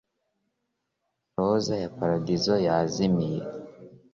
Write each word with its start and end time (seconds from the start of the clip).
Roza 1.35 1.75
ya 1.83 1.89
paradizo 1.97 2.53
yazimiye 2.65 3.41